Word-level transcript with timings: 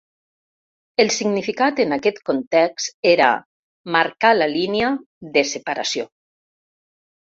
El 1.03 1.11
significat 1.15 1.83
en 1.83 1.93
aquest 1.99 2.23
context 2.31 2.91
era 3.13 3.29
"marcar 4.01 4.35
la 4.41 4.51
línia" 4.59 4.93
de 5.41 5.49
separació. 5.57 6.13